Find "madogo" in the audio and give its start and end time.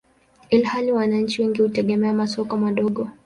2.57-3.07